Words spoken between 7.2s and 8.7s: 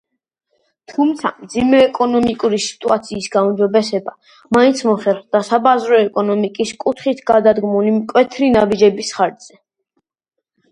გადადგმული მკვეთრი